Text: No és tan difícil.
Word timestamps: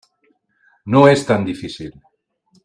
No 0.95 1.03
és 1.11 1.27
tan 1.29 1.45
difícil. 1.51 1.93